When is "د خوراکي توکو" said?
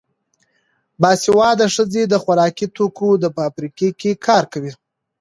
2.07-3.09